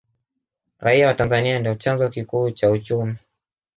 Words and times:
raia 0.79 1.07
wa 1.07 1.13
tanzania 1.13 1.59
ndiyo 1.59 1.75
chanzo 1.75 2.09
kikuu 2.09 2.51
cha 2.51 2.71
uchumi 2.71 3.15